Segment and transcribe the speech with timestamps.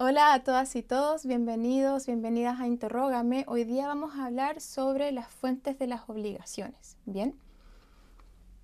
[0.00, 3.44] Hola a todas y todos, bienvenidos, bienvenidas a Interrógame.
[3.48, 6.96] Hoy día vamos a hablar sobre las fuentes de las obligaciones.
[7.04, 7.36] Bien.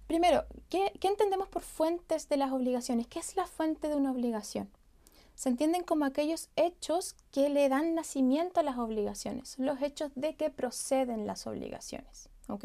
[0.07, 3.09] Primero, ¿qué, ¿qué, entendemos por fuentes de las obligaciones?
[3.09, 4.71] ¿Qué es la fuente de una obligación?
[5.35, 10.37] Se entienden como aquellos hechos que le dan nacimiento a las obligaciones, los hechos de
[10.37, 12.28] que proceden las obligaciones.
[12.46, 12.64] ¿Ok?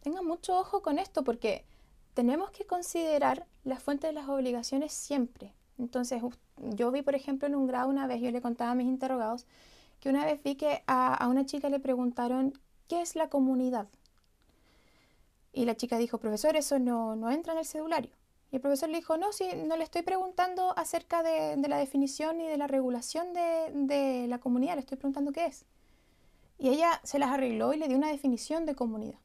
[0.00, 1.66] Tengan mucho ojo con esto porque
[2.14, 5.52] tenemos que considerar la fuente de las obligaciones siempre.
[5.76, 6.22] Entonces,
[6.58, 9.46] yo vi, por ejemplo, en un grado una vez, yo le contaba a mis interrogados,
[10.00, 12.58] que una vez vi que a, una chica le preguntaron,
[12.88, 13.88] ¿qué es la comunidad?
[15.52, 18.10] Y la chica dijo, profesor, eso no, no entra en el cedulario.
[18.50, 22.40] Y el profesor le dijo, no, sí, no le estoy preguntando acerca de, la definición
[22.40, 25.64] y de la regulación de, de, la comunidad, le estoy preguntando qué es.
[26.58, 29.18] Y ella se las arregló y le dio una definición de comunidad.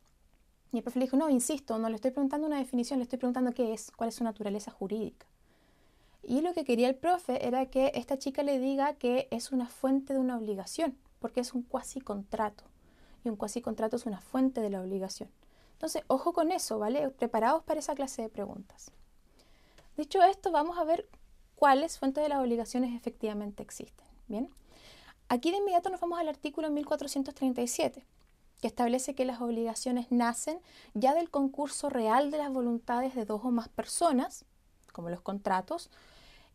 [0.72, 3.20] Y el profesor le dijo, no, insisto, no le estoy preguntando una definición, le estoy
[3.20, 5.26] preguntando qué es, cuál es su naturaleza jurídica.
[6.23, 9.68] Y lo que quería el profe era que esta chica le diga que es una
[9.68, 12.64] fuente de una obligación, porque es un cuasi contrato.
[13.23, 15.30] Y un cuasi contrato es una fuente de la obligación.
[15.73, 17.09] Entonces, ojo con eso, ¿vale?
[17.09, 18.92] Preparados para esa clase de preguntas.
[19.97, 21.08] Dicho esto, vamos a ver
[21.56, 24.06] cuáles fuentes de las obligaciones efectivamente existen.
[24.28, 24.50] Bien.
[25.28, 28.06] Aquí de inmediato nos vamos al artículo 1437
[28.62, 30.59] que establece que las obligaciones nacen
[30.94, 34.45] ya del concurso real de las voluntades de dos o más personas,
[34.92, 35.90] como los contratos,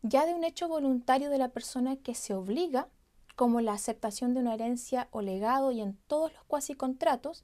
[0.04, 2.88] ya de un hecho voluntario de la persona que se obliga,
[3.36, 7.42] como la aceptación de una herencia o legado y en todos los cuasi contratos,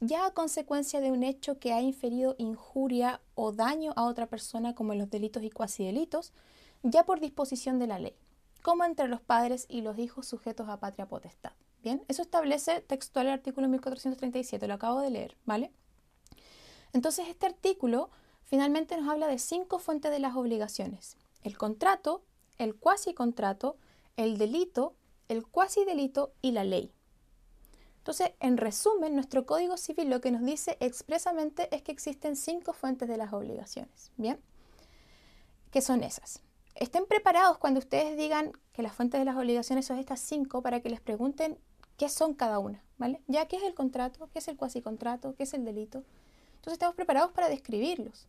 [0.00, 4.74] ya a consecuencia de un hecho que ha inferido injuria o daño a otra persona,
[4.74, 6.32] como en los delitos y cuasi delitos,
[6.82, 8.16] ya por disposición de la ley,
[8.62, 11.52] como entre los padres y los hijos sujetos a patria potestad.
[11.82, 15.70] Bien, eso establece textual el artículo 1437, lo acabo de leer, ¿vale?
[16.94, 18.08] Entonces este artículo
[18.42, 21.18] finalmente nos habla de cinco fuentes de las obligaciones.
[21.42, 22.22] El contrato,
[22.58, 23.76] el cuasi contrato,
[24.16, 24.94] el delito,
[25.28, 26.92] el cuasi delito y la ley.
[27.98, 32.72] Entonces, en resumen, nuestro Código Civil lo que nos dice expresamente es que existen cinco
[32.72, 34.10] fuentes de las obligaciones.
[34.16, 34.40] ¿Bien?
[35.70, 36.42] ¿Qué son esas?
[36.74, 40.80] Estén preparados cuando ustedes digan que las fuentes de las obligaciones son estas cinco para
[40.80, 41.58] que les pregunten
[41.96, 43.22] qué son cada una, ¿vale?
[43.26, 46.02] Ya qué es el contrato, qué es el cuasi contrato, qué es el delito.
[46.54, 48.26] Entonces estamos preparados para describirlos.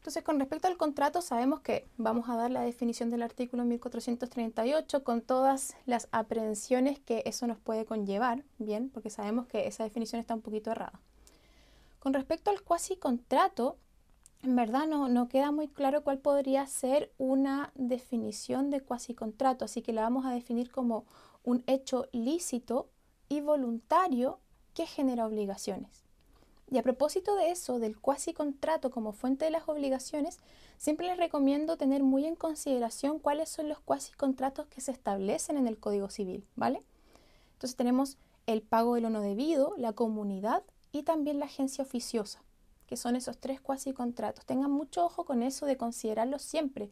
[0.00, 5.04] Entonces, con respecto al contrato, sabemos que vamos a dar la definición del artículo 1438
[5.04, 10.18] con todas las aprehensiones que eso nos puede conllevar, bien, porque sabemos que esa definición
[10.18, 10.98] está un poquito errada.
[11.98, 13.76] Con respecto al cuasi contrato,
[14.42, 19.66] en verdad no, no queda muy claro cuál podría ser una definición de cuasi contrato,
[19.66, 21.04] así que la vamos a definir como
[21.44, 22.88] un hecho lícito
[23.28, 24.40] y voluntario
[24.72, 26.09] que genera obligaciones.
[26.70, 30.38] Y a propósito de eso, del cuasi contrato como fuente de las obligaciones,
[30.78, 35.56] siempre les recomiendo tener muy en consideración cuáles son los cuasi contratos que se establecen
[35.56, 36.82] en el Código Civil, ¿vale?
[37.54, 38.16] Entonces tenemos
[38.46, 42.40] el pago de lo no debido, la comunidad y también la agencia oficiosa,
[42.86, 44.46] que son esos tres cuasi contratos.
[44.46, 46.90] Tengan mucho ojo con eso de considerarlos siempre,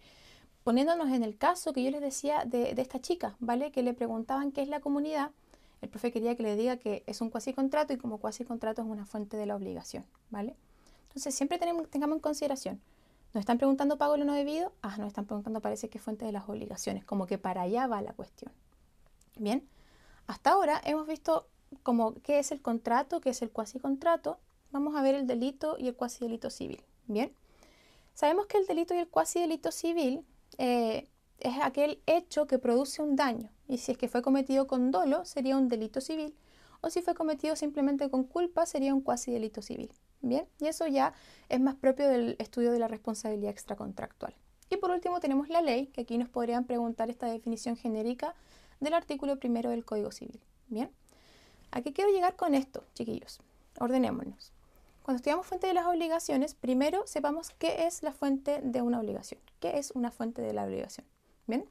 [0.64, 3.72] poniéndonos en el caso que yo les decía de, esta chica, ¿vale?
[3.72, 5.30] Que le preguntaban qué es la comunidad,
[5.80, 8.82] el profe quería que le diga que es un cuasi contrato y como cuasi contrato
[8.82, 10.56] es una fuente de la obligación, ¿vale?
[11.08, 12.80] Entonces siempre tenemos, tengamos en consideración,
[13.34, 16.32] nos están preguntando pago lo no debido, ah, nos están preguntando parece que fuente de
[16.32, 18.52] las obligaciones, como que para allá va la cuestión.
[19.36, 19.68] Bien,
[20.26, 21.46] hasta ahora hemos visto
[21.82, 24.38] como qué es el contrato, qué es el cuasi contrato,
[24.70, 27.32] vamos a ver el delito y el cuasi delito civil, ¿bien?
[28.14, 30.24] Sabemos que el delito y el cuasi delito civil
[30.56, 33.50] eh, es aquel hecho que produce un daño.
[33.68, 36.34] Y si es que fue cometido con dolo, sería un delito civil.
[36.80, 39.92] O si fue cometido simplemente con culpa, sería un cuasi delito civil.
[40.20, 41.12] Bien, y eso ya
[41.48, 44.34] es más propio del estudio de la responsabilidad extracontractual.
[44.70, 48.34] Y por último tenemos la ley, que aquí nos podrían preguntar esta definición genérica
[48.80, 50.40] del artículo primero del Código Civil.
[50.68, 50.90] Bien,
[51.70, 53.40] ¿a qué quiero llegar con esto, chiquillos?
[53.78, 54.52] Ordenémonos.
[55.02, 59.40] Cuando estudiamos fuente de las obligaciones, primero sepamos qué es la fuente de una obligación.
[59.60, 61.06] ¿Qué es una fuente de la obligación?
[61.46, 61.64] Bien.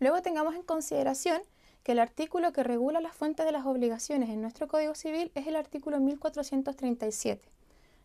[0.00, 1.42] Luego tengamos en consideración
[1.82, 5.46] que el artículo que regula las fuentes de las obligaciones en nuestro Código Civil es
[5.46, 7.48] el artículo 1437.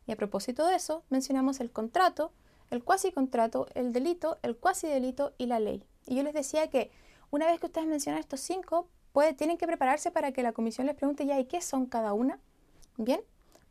[0.07, 2.31] Y a propósito de eso, mencionamos el contrato,
[2.71, 5.85] el cuasi contrato, el delito, el cuasi delito y la ley.
[6.05, 6.91] Y yo les decía que
[7.31, 8.87] una vez que ustedes mencionan estos cinco,
[9.37, 12.39] tienen que prepararse para que la comisión les pregunte ya, ¿y qué son cada una?
[12.97, 13.21] Bien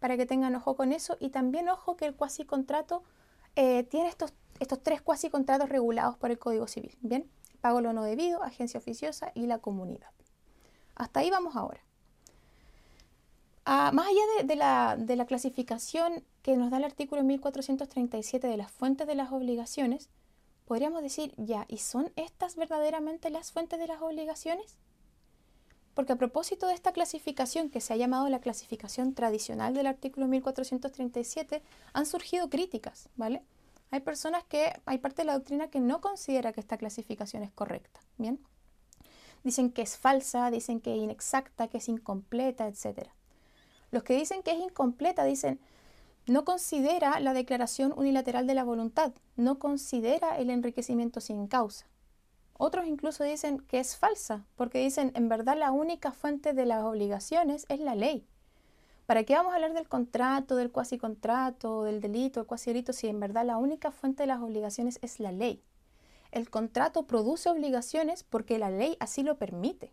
[0.02, 3.04] para que tengan ojo con eso y también ojo que el cuasi contrato
[3.54, 6.98] eh, tiene estos, estos tres cuasi contratos regulados por el Código Civil.
[7.02, 7.30] Bien,
[7.62, 10.10] pago lo no debido, agencia oficiosa y la comunidad.
[10.94, 11.80] Hasta ahí vamos ahora.
[13.64, 18.56] Ah, más allá de, la, de, la, clasificación que nos da el artículo 1437 de
[18.56, 20.10] las fuentes de las obligaciones,
[20.66, 24.76] podríamos decir, ya, ¿y son estas verdaderamente las fuentes de las obligaciones?
[25.94, 30.26] Porque a propósito de esta clasificación que se ha llamado la clasificación tradicional del artículo
[30.26, 31.62] 1437,
[31.92, 33.44] han surgido críticas, ¿vale?
[33.92, 37.52] Hay personas que, hay parte de la doctrina que no considera que esta clasificación es
[37.52, 38.40] correcta, ¿bien?
[39.44, 43.10] Dicen que es falsa, dicen que es inexacta, que es incompleta, etc.
[43.90, 45.60] Los que dicen que es incompleta dicen,
[46.26, 51.86] no considera la declaración unilateral de la voluntad, no considera el enriquecimiento sin causa.
[52.54, 56.82] Otros incluso dicen que es falsa, porque dicen, en verdad la única fuente de las
[56.82, 58.26] obligaciones es la ley.
[59.12, 62.94] ¿Para qué vamos a hablar del contrato, del cuasi contrato, del delito, del cuasi delito,
[62.94, 65.62] si en verdad la única fuente de las obligaciones es la ley?
[66.30, 69.92] El contrato produce obligaciones porque la ley así lo permite.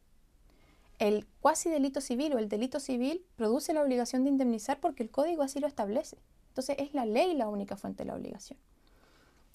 [0.99, 5.11] El cuasi delito civil o el delito civil produce la obligación de indemnizar porque el
[5.11, 6.17] código así lo establece.
[6.47, 8.57] Entonces es la ley la única fuente de la obligación.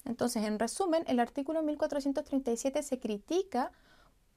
[0.05, 3.71] Entonces, en resumen, el artículo 1437 se critica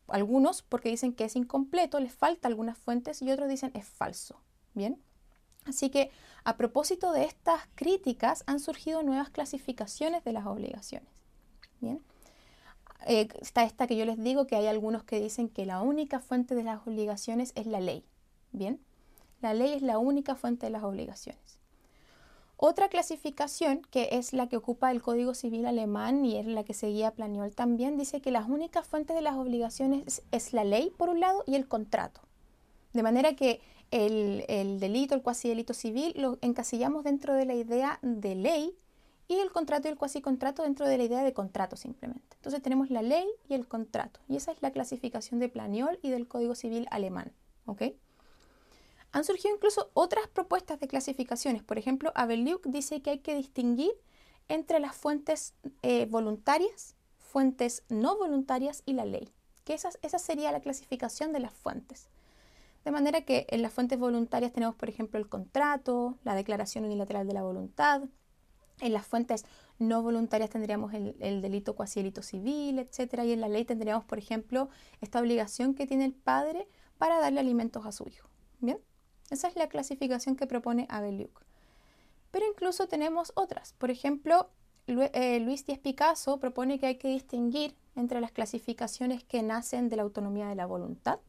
[0.06, 4.40] algunos porque dicen que es incompleto, les falta algunas fuentes y otros dicen es falso.
[4.72, 4.98] Bien.
[5.68, 6.10] Así que
[6.44, 11.08] a propósito de estas críticas han surgido nuevas clasificaciones de las obligaciones.
[11.80, 12.00] Bien.
[13.06, 16.20] Eh, está esta que yo les digo que hay algunos que dicen que la única
[16.20, 18.04] fuente de las obligaciones es la ley.
[18.52, 18.80] Bien.
[19.40, 21.58] La ley es la única fuente de las obligaciones.
[22.60, 26.74] Otra clasificación, que es la que ocupa el Código Civil alemán y es la que
[26.74, 31.08] seguía Planiol también, dice que las únicas fuentes de las obligaciones es, la ley, por
[31.08, 32.20] un lado, y el contrato.
[32.94, 37.54] De manera que el, el delito, el cuasi delito civil, lo encasillamos dentro de la
[37.54, 38.76] idea de ley
[39.28, 42.36] y el contrato y el cuasi contrato dentro de la idea de contrato simplemente.
[42.36, 44.20] Entonces tenemos la ley y el contrato.
[44.28, 47.32] Y esa es la clasificación de Planiol y del Código Civil alemán.
[47.66, 47.82] ¿ok?,
[49.12, 51.62] han surgido incluso otras propuestas de clasificaciones.
[51.62, 53.92] Por ejemplo, Abeliuk dice que hay que distinguir
[54.48, 59.32] entre las fuentes eh, voluntarias, fuentes no voluntarias y la ley.
[59.64, 62.08] Que esa, esa sería la clasificación de las fuentes.
[62.88, 67.26] De manera que en las fuentes voluntarias tenemos, por ejemplo, el contrato, la declaración unilateral
[67.26, 68.00] de la voluntad.
[68.80, 69.44] En las fuentes
[69.78, 73.24] no voluntarias tendríamos el, el delito cuasi delito civil, etc.
[73.26, 74.70] Y en la ley tendríamos, por ejemplo,
[75.02, 78.30] esta obligación que tiene el padre para darle alimentos a su hijo.
[78.60, 78.80] ¿Bien?
[79.28, 81.44] Esa es la clasificación que propone Abeliuk.
[82.30, 83.74] Pero incluso tenemos otras.
[83.74, 84.48] Por ejemplo,
[84.86, 89.96] eh, Luis Díaz Picasso propone que hay que distinguir entre las clasificaciones que nacen de
[89.96, 91.20] la autonomía de la voluntad,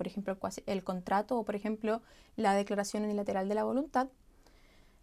[0.00, 2.00] por ejemplo, el contrato o, por ejemplo,
[2.34, 4.08] la declaración unilateral de la voluntad.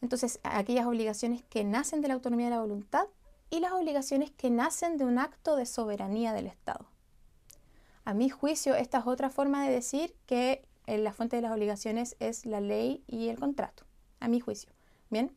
[0.01, 3.05] Entonces, aquellas obligaciones que nacen de la autonomía de la voluntad
[3.51, 6.87] y las obligaciones que nacen de un acto de soberanía del Estado.
[8.05, 12.15] A mi juicio, esta es otra forma de decir que la fuente de las obligaciones
[12.19, 13.83] es la ley y el contrato,
[14.19, 14.71] a mi juicio.
[15.11, 15.31] Bien.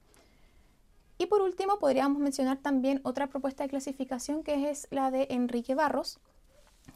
[1.18, 5.74] Y por último, podríamos mencionar también otra propuesta de clasificación que es la de Enrique
[5.74, 6.18] Barros,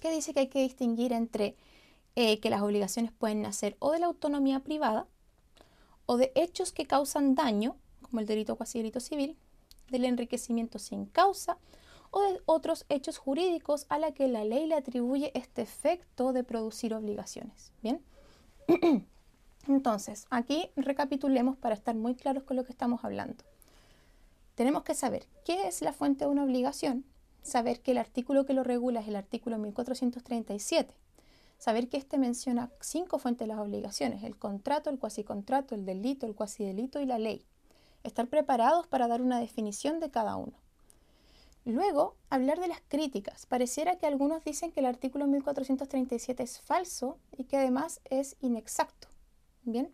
[0.00, 1.58] que dice que hay que distinguir entre
[2.16, 5.06] eh, que las obligaciones pueden nacer o de la autonomía privada
[6.06, 9.36] o de hechos que causan daño, como el delito cuasi delito civil,
[9.90, 11.58] del enriquecimiento sin causa
[12.10, 16.44] o de otros hechos jurídicos a la que la ley le atribuye este efecto de
[16.44, 17.72] producir obligaciones.
[17.82, 18.00] Bien.
[19.66, 23.42] Entonces, aquí recapitulemos para estar muy claros con lo que estamos hablando.
[24.54, 27.04] Tenemos que saber qué es la fuente de una obligación,
[27.42, 30.94] saber que el artículo que lo regula es el artículo 1437,
[31.64, 35.86] saber que éste menciona cinco fuentes de las obligaciones, el contrato, el cuasi contrato, el
[35.86, 37.46] delito, el cuasi delito y la ley.
[38.02, 40.52] Estar preparados para dar una definición de cada uno.
[41.64, 43.46] Luego, hablar de las críticas.
[43.46, 49.08] Pareciera que algunos dicen que el artículo 1437 es falso y que además es inexacto.
[49.62, 49.90] Bien.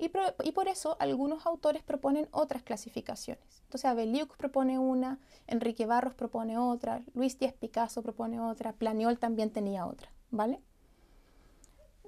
[0.00, 3.62] Y, por eso algunos autores proponen otras clasificaciones.
[3.66, 9.50] Entonces, Abeliuk propone una, Enrique Barros propone otra, Luis Díaz Picasso propone otra, Planiol también
[9.50, 10.10] tenía otra.
[10.32, 10.60] ¿Vale?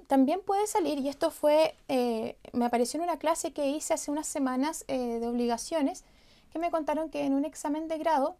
[0.06, 4.10] También puede salir, y esto fue, eh, me apareció en una clase que hice hace
[4.10, 6.04] unas semanas eh, de obligaciones,
[6.52, 8.36] que me contaron que en un examen de grado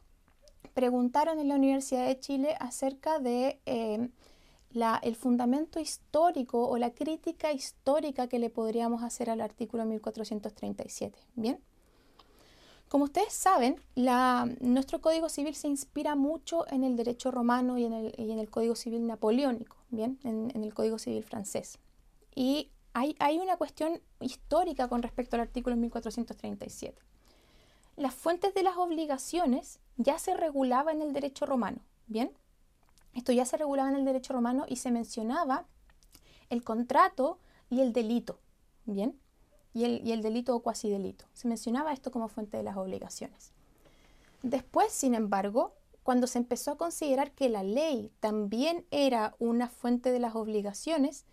[0.74, 4.08] preguntaron en la Universidad de Chile acerca de eh,
[5.02, 11.18] el fundamento histórico o la crítica histórica que le podríamos hacer al artículo 1437.
[11.36, 11.60] Bien.
[12.88, 13.80] Como ustedes saben,
[14.60, 19.06] nuestro Código Civil se inspira mucho en el derecho romano y en el, Código Civil
[19.06, 21.78] napoleónico, bien, en, el Código Civil francés.
[22.34, 27.00] Y hay, hay una cuestión histórica con respecto al artículo 1437
[27.96, 32.32] las fuentes de las obligaciones ya se regulaba en el derecho romano, ¿bien?
[33.12, 35.66] Esto ya se regulaba en el derecho romano y se mencionaba
[36.50, 37.38] el contrato
[37.70, 38.40] y el delito,
[38.84, 39.18] ¿bien?
[39.72, 41.24] Y el, delito o cuasi delito.
[41.32, 43.52] Se mencionaba esto como fuente de las obligaciones.
[44.42, 45.74] Después, sin embargo,
[46.04, 51.24] cuando se empezó a considerar que la ley también era una fuente de las obligaciones,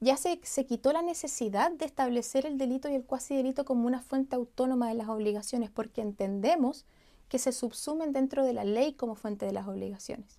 [0.00, 3.86] ya se, se, quitó la necesidad de establecer el delito y el cuasi delito como
[3.86, 6.84] una fuente autónoma de las obligaciones, porque entendemos
[7.28, 10.38] que se subsumen dentro de la ley como fuente de las obligaciones.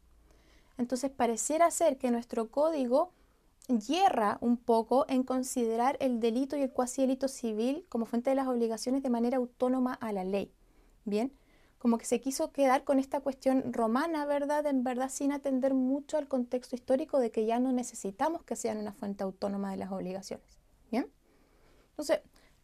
[0.77, 3.11] Entonces pareciera ser que nuestro código
[3.67, 8.35] hierra un poco en considerar el delito y el cuasi delito civil como fuente de
[8.35, 10.51] las obligaciones de manera autónoma a la ley.
[11.05, 11.31] Bien,
[11.79, 14.65] como que se quiso quedar con esta cuestión romana, ¿verdad?
[14.67, 18.77] En verdad sin atender mucho al contexto histórico de que ya no necesitamos que sean
[18.77, 20.45] una fuente autónoma de las obligaciones.
[20.91, 21.09] ¿Bien?
[21.91, 22.19] Entonces,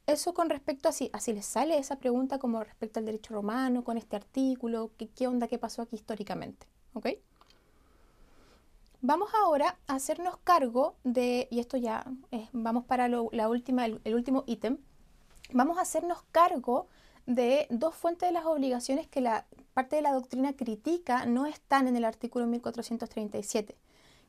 [0.06, 3.98] eso con respecto a si, les sale esa pregunta como respecto al derecho romano, con
[3.98, 6.68] este artículo, qué, onda, qué pasó aquí históricamente.
[6.94, 7.08] ¿Ok?
[9.02, 12.06] Vamos ahora a hacernos cargo de, y esto ya
[12.52, 14.78] vamos para la última, el último ítem,
[15.52, 16.88] vamos a hacernos cargo
[17.26, 21.88] de dos fuentes de las obligaciones que la parte de la doctrina critica no están
[21.88, 23.76] en el artículo 1437,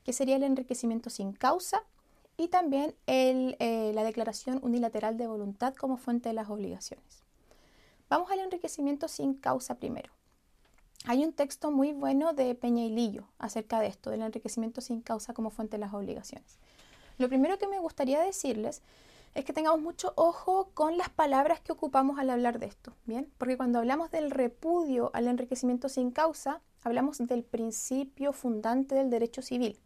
[0.05, 1.83] que sería el enriquecimiento sin causa
[2.37, 7.23] y también eh, la declaración unilateral de voluntad como fuente de las obligaciones.
[8.09, 10.13] Vamos al enriquecimiento sin causa primero.
[11.07, 15.01] Hay un texto muy bueno de Peña y Lillo acerca de esto, del enriquecimiento sin
[15.01, 16.59] causa como fuente de las obligaciones.
[17.19, 18.83] Lo primero que me gustaría decirles
[19.37, 23.31] es que tengamos mucho ojo con las palabras que ocupamos al hablar de esto, ¿bien?
[23.37, 29.43] Porque cuando hablamos del repudio al enriquecimiento sin causa, hablamos del principio fundante del derecho
[29.43, 29.79] civil.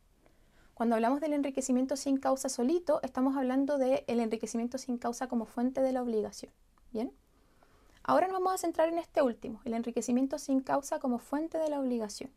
[0.74, 5.82] Cuando hablamos del enriquecimiento sin causa solito, estamos hablando del enriquecimiento sin causa como fuente
[5.82, 6.52] de la obligación,
[6.92, 7.12] ¿bien?
[8.04, 11.68] Ahora nos vamos a centrar en este último, el enriquecimiento sin causa como fuente de
[11.68, 12.30] la obligación.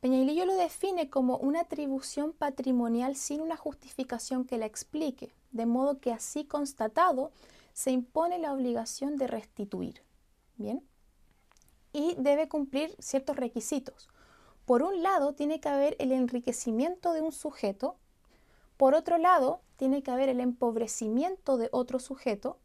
[0.00, 6.00] Peñailillo lo define como una atribución patrimonial sin una justificación que la explique, de modo
[6.00, 7.30] que así constatado
[7.72, 10.02] se impone la obligación de restituir.
[10.56, 10.86] Bien.
[11.92, 14.08] Y debe cumplir ciertos requisitos.
[14.64, 17.96] Por un lado, tiene que haber el enriquecimiento de un sujeto.
[18.76, 22.58] Por otro lado, tiene que haber el empobrecimiento de otro sujeto.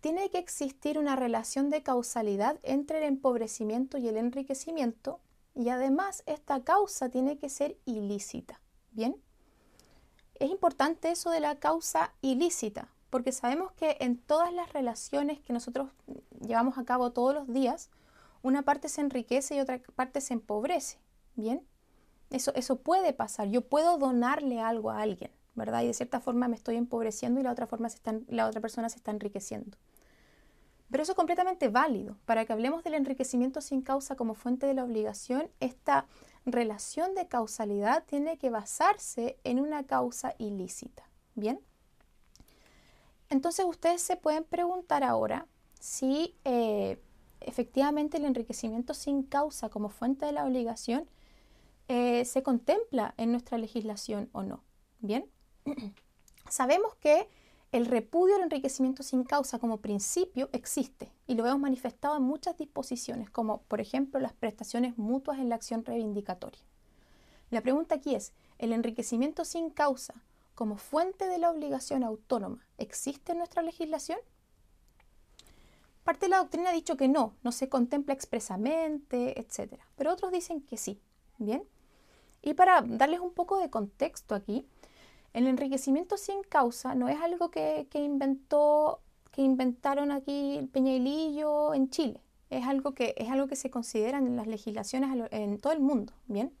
[0.00, 5.20] Tiene que existir una relación de causalidad entre el empobrecimiento y el enriquecimiento
[5.54, 8.60] y además esta causa tiene que ser ilícita.
[8.90, 9.16] ¿Bien?
[10.42, 15.52] Es importante eso de la causa ilícita, porque sabemos que en todas las relaciones que
[15.52, 15.92] nosotros
[16.44, 17.90] llevamos a cabo todos los días,
[18.42, 20.98] una parte se enriquece y otra parte se empobrece.
[21.36, 21.64] ¿Bien?
[22.30, 23.50] Eso, eso puede pasar.
[23.50, 25.82] Yo puedo donarle algo a alguien, ¿verdad?
[25.82, 27.86] Y de cierta forma me estoy empobreciendo y la otra, forma
[28.26, 29.78] la otra persona se está enriqueciendo.
[30.92, 32.18] Pero eso es completamente válido.
[32.26, 36.06] Para que hablemos del enriquecimiento sin causa como fuente de la obligación, esta
[36.44, 41.02] relación de causalidad tiene que basarse en una causa ilícita.
[41.34, 41.58] ¿Bien?
[43.30, 45.46] Entonces ustedes se pueden preguntar ahora
[45.80, 47.02] si eh,
[47.40, 51.08] efectivamente el enriquecimiento sin causa como fuente de la obligación
[51.88, 54.62] eh, se contempla en nuestra legislación o no.
[55.00, 55.24] Bien,
[56.50, 57.30] sabemos que
[57.72, 62.58] el repudio al enriquecimiento sin causa como principio existe y lo vemos manifestado en muchas
[62.58, 66.60] disposiciones, como por ejemplo las prestaciones mutuas en la acción reivindicatoria.
[67.50, 70.14] La pregunta aquí es, ¿el enriquecimiento sin causa
[70.54, 74.18] como fuente de la obligación autónoma existe en nuestra legislación?
[76.04, 79.80] Parte de la doctrina ha dicho que no, no se contempla expresamente, etc.
[79.96, 81.00] Pero otros dicen que sí.
[81.38, 81.62] Bien.
[82.42, 84.66] Y para darles un poco de contexto aquí,
[85.32, 91.74] el enriquecimiento sin causa no es algo que, inventó, que inventaron aquí Peña y Lillo
[91.74, 92.20] en Chile.
[92.50, 96.12] Es algo que, es algo que se considera en las legislaciones en todo el mundo,
[96.26, 96.52] ¿bien?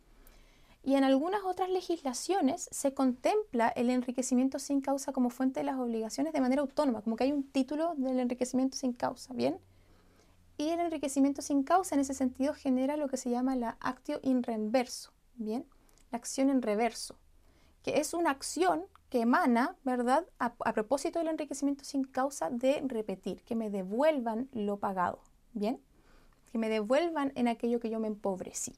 [0.84, 5.78] Y en algunas otras legislaciones se contempla el enriquecimiento sin causa como fuente de las
[5.78, 9.58] obligaciones de manera autónoma, como que hay un título del enriquecimiento sin causa, ¿bien?
[10.56, 14.18] Y el enriquecimiento sin causa en ese sentido genera lo que se llama la actio
[14.22, 15.66] in reverso, ¿bien?
[16.10, 17.16] La acción en reverso
[17.82, 23.42] que es una acción que emana, ¿verdad?, a, propósito del enriquecimiento sin causa de repetir,
[23.42, 25.20] que me devuelvan lo pagado,
[25.52, 25.80] ¿bien?
[26.50, 28.74] Que me devuelvan en aquello que yo me empobrecí.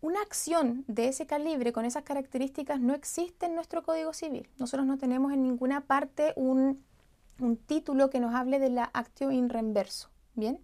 [0.00, 4.48] Una acción de ese calibre, con esas características, no existe en nuestro Código Civil.
[4.58, 6.84] Nosotros no tenemos en ninguna parte un,
[7.40, 10.60] un título que nos hable de la actio in reverso, ¿bien?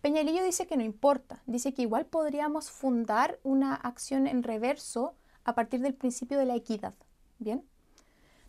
[0.00, 5.14] Peñalillo dice que no importa, dice que igual podríamos fundar una acción en reverso
[5.44, 6.94] a partir del principio de la equidad.
[7.38, 7.64] ¿Bien?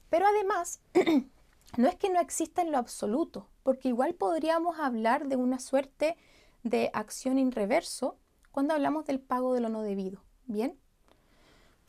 [0.10, 0.80] Pero además,
[1.78, 6.18] no es que no exista en lo absoluto, porque igual podríamos hablar de una suerte
[6.64, 8.18] de acción en reverso
[8.52, 10.22] cuando hablamos del pago de lo no debido.
[10.46, 10.78] ¿Bien?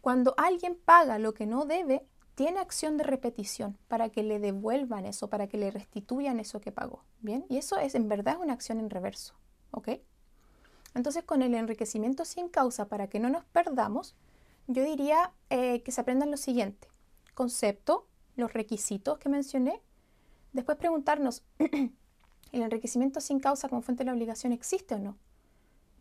[0.01, 5.07] Cuando alguien paga lo que no debe, tiene acción de repetición para que le devuelvan
[5.07, 7.05] eso, para que le restituyan eso que pagó.
[7.21, 7.45] ¿Bien?
[7.49, 9.35] Y eso es en verdad una acción en reverso.
[9.71, 9.89] ¿Ok?
[10.95, 14.15] Entonces, con el enriquecimiento sin causa, para que no nos perdamos,
[14.67, 16.89] yo diría eh, que se aprendan lo siguiente.
[17.35, 18.07] Concepto,
[18.37, 19.81] los requisitos que mencioné.
[20.53, 25.17] Después preguntarnos, ¿el enriquecimiento sin causa como fuente de la obligación existe o no?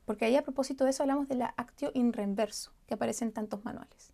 [0.06, 3.32] Porque ahí a propósito de eso hablamos de la actio in reverso, que aparece en
[3.32, 4.12] tantos manuales.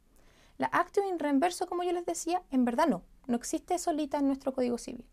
[0.58, 4.28] La actio in reverso, como yo les decía, en verdad no, no existe solita en
[4.28, 5.06] nuestro Código Civil.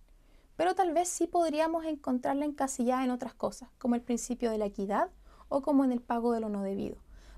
[0.56, 4.66] Pero tal vez sí podríamos encontrarla encasillada en otras cosas, como el principio de la
[4.66, 5.10] equidad
[5.48, 6.96] o como en el pago de lo no debido.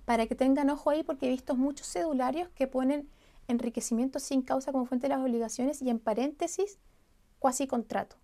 [0.09, 3.11] Para que tengan ojo ahí, porque he visto muchos cedularios que ponen
[3.47, 6.79] enriquecimiento sin causa como fuente de las obligaciones y en paréntesis
[7.39, 8.17] cuasi contrato.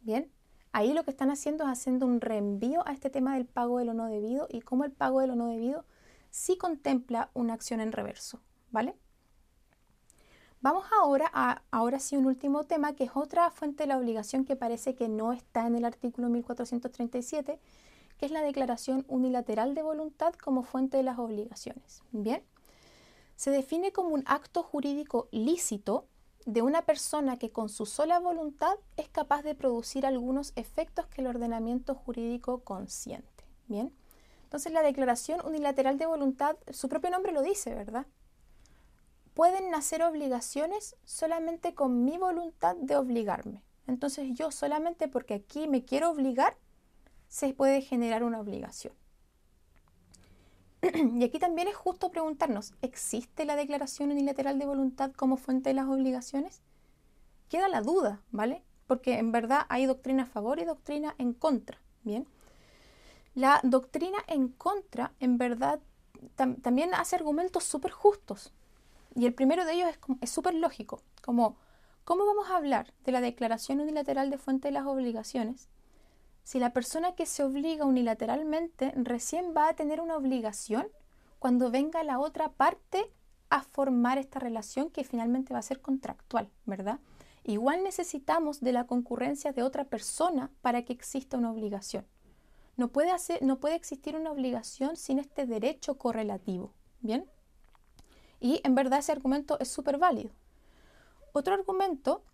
[0.00, 0.28] Bien,
[0.72, 3.84] ahí lo que están haciendo es haciendo un reenvío a este tema del pago de
[3.84, 5.84] lo no debido y cómo el pago de lo no debido
[6.30, 8.40] sí contempla una acción en reverso,
[8.72, 8.96] ¿vale?
[10.60, 14.44] Vamos ahora a, ahora sí, un último tema que es otra fuente de la obligación
[14.44, 17.60] que parece que no está en el artículo 1437
[18.20, 22.02] que es la declaración unilateral de voluntad como fuente de las obligaciones.
[22.12, 22.44] Bien,
[23.34, 26.06] se define como un acto jurídico lícito
[26.44, 31.22] de una persona que con su sola voluntad es capaz de producir algunos efectos que
[31.22, 33.46] el ordenamiento jurídico consiente.
[33.68, 33.90] Bien,
[34.42, 38.06] entonces la declaración unilateral de voluntad, su propio nombre lo dice, ¿verdad?
[39.32, 43.62] Pueden nacer obligaciones solamente con mi voluntad de obligarme.
[43.86, 46.58] Entonces yo solamente porque aquí me quiero obligar,
[47.30, 48.92] se puede generar una obligación.
[50.82, 55.74] y aquí también es justo preguntarnos, ¿existe la declaración unilateral de voluntad como fuente de
[55.74, 56.60] las obligaciones?
[57.48, 58.64] Queda la duda, ¿vale?
[58.88, 62.26] Porque en verdad hay doctrina a favor y doctrina en contra, ¿bien?
[63.34, 65.78] La doctrina en contra, en verdad,
[66.34, 68.52] también hace argumentos súper justos.
[69.14, 71.56] Y el primero de ellos es súper lógico, como,
[72.04, 75.68] ¿cómo vamos a hablar de la declaración unilateral de fuente de las obligaciones
[76.50, 80.88] si la persona que se obliga unilateralmente recién va a tener una obligación
[81.38, 83.08] cuando venga la otra parte
[83.50, 86.98] a formar esta relación que finalmente va a ser contractual, ¿verdad?
[87.44, 92.04] Igual necesitamos de la concurrencia de otra persona para que exista una obligación.
[92.76, 97.30] No puede, hacer, no puede existir una obligación sin este derecho correlativo, ¿bien?
[98.40, 100.32] Y en verdad ese argumento es súper válido.
[101.32, 102.24] Otro argumento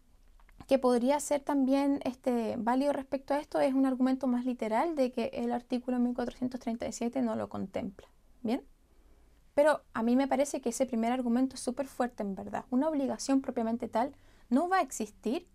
[0.66, 5.12] que podría ser también este, válido respecto a esto es un argumento más literal de
[5.12, 8.08] que el artículo 1437 no lo contempla.
[8.42, 8.62] ¿Bien?
[9.54, 12.64] Pero a mí me parece que ese primer argumento es súper fuerte en verdad.
[12.70, 14.14] Una obligación propiamente tal
[14.50, 15.48] no va a existir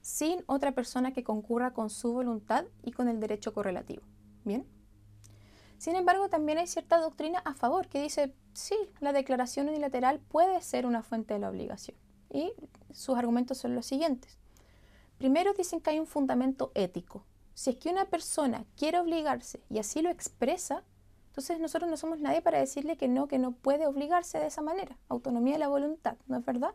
[0.00, 4.02] sin otra persona que concurra con su voluntad y con el derecho correlativo.
[4.44, 4.66] ¿Bien?
[5.78, 10.60] Sin embargo, también hay cierta doctrina a favor que dice, sí, la declaración unilateral puede
[10.62, 11.96] ser una fuente de la obligación.
[12.30, 12.52] Y
[12.92, 14.38] sus argumentos son los siguientes.
[15.18, 17.24] Primero dicen que hay un fundamento ético.
[17.54, 20.82] Si es que una persona quiere obligarse y así lo expresa,
[21.28, 24.62] entonces nosotros no somos nadie para decirle que no, que no puede obligarse de esa
[24.62, 24.98] manera.
[25.08, 26.74] Autonomía de la voluntad, ¿no es verdad?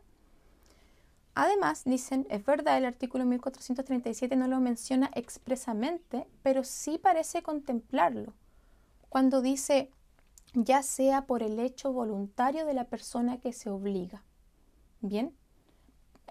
[1.33, 8.33] Además, dicen, es verdad, el artículo 1437 no lo menciona expresamente, pero sí parece contemplarlo.
[9.07, 9.91] Cuando dice,
[10.53, 14.23] ya sea por el hecho voluntario de la persona que se obliga.
[15.01, 15.33] Bien,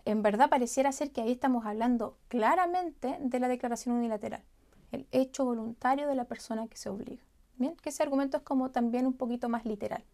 [0.04, 4.42] en verdad pareciera ser que ahí estamos hablando claramente de la declaración unilateral,
[4.92, 7.22] el hecho voluntario de la persona que se obliga.
[7.56, 10.04] Bien, que ese argumento es como también un poquito más literal.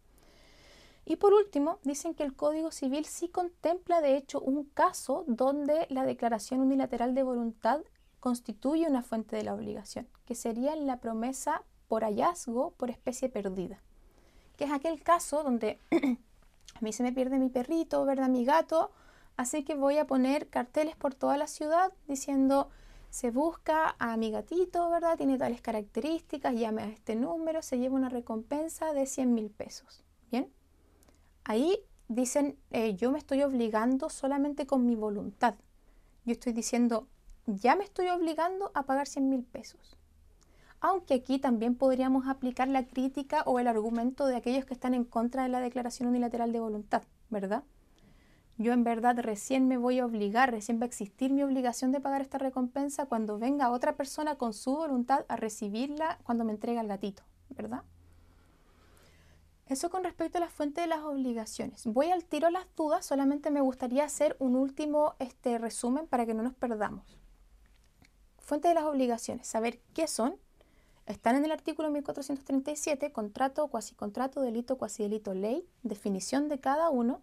[1.05, 5.85] Y por último, dicen que el Código Civil sí contempla de hecho un caso donde
[5.89, 7.81] la declaración unilateral de voluntad
[8.19, 13.79] constituye una fuente de la obligación, que sería la promesa por hallazgo por especie perdida,
[14.57, 18.29] que es aquel caso donde a mí se me pierde mi perrito, ¿verdad?
[18.29, 18.89] Mi gato,
[19.37, 22.69] Así que voy a poner carteles por toda la ciudad diciendo
[23.09, 25.15] se busca a mi gatito, ¿verdad?
[25.17, 30.03] Tiene tales características, llame a este número, se lleva una recompensa de 100 mil pesos.
[30.31, 30.51] ¿Bien?
[31.45, 35.55] Ahí dicen, eh, yo me estoy obligando solamente con mi voluntad.
[36.25, 37.07] Yo estoy diciendo,
[37.45, 39.97] ya me estoy obligando a pagar 100 mil pesos.
[40.81, 45.05] Aunque aquí también podríamos aplicar la crítica o el argumento de aquellos que están en
[45.05, 47.63] contra de la declaración unilateral de voluntad, ¿verdad?
[48.57, 51.99] Yo en verdad recién me voy a obligar, recién va a existir mi obligación de
[51.99, 56.79] pagar esta recompensa cuando venga otra persona con su voluntad a recibirla cuando me entrega
[56.79, 57.83] el gatito, ¿verdad?
[59.67, 61.85] Eso con respecto a la fuente de las obligaciones.
[61.85, 66.33] Voy al tiro las dudas, solamente me gustaría hacer un último este, resumen para que
[66.33, 67.17] no nos perdamos.
[68.39, 70.37] Fuente de las obligaciones, saber qué son.
[71.07, 76.89] Están en el artículo 1437, contrato, cuasi contrato, delito, cuasi delito, ley, definición de cada
[76.89, 77.21] uno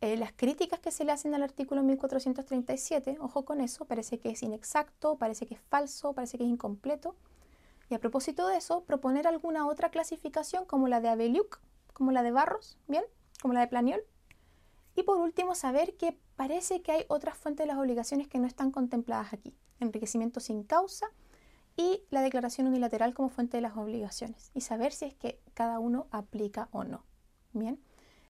[0.00, 4.30] eh, las críticas que se le hacen al artículo 1437, ojo con eso, parece que
[4.30, 7.16] es inexacto, parece que es falso, parece que es incompleto.
[7.88, 11.60] Y a propósito de eso, proponer alguna otra clasificación como la de Abeliuk,
[11.92, 13.04] como la de Barros, ¿bien?
[13.40, 14.02] Como la de Planiol.
[14.96, 18.46] Y por último, saber que parece que hay otras fuentes de las obligaciones que no
[18.46, 19.54] están contempladas aquí.
[19.80, 21.06] Enriquecimiento sin causa
[21.76, 24.50] y la declaración unilateral como fuente de las obligaciones.
[24.54, 27.04] Y saber si es que cada uno aplica o no.
[27.52, 27.80] Bien.